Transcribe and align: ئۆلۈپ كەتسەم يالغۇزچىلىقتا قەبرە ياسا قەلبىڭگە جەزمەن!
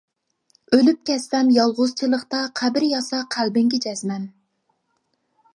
ئۆلۈپ 0.77 1.03
كەتسەم 1.09 1.51
يالغۇزچىلىقتا 1.57 2.41
قەبرە 2.63 2.91
ياسا 2.95 3.23
قەلبىڭگە 3.37 3.81
جەزمەن! 3.87 4.29